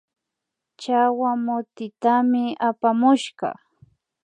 Chawa 0.81 1.31
mutitami 1.45 2.45
apamushka 2.69 3.49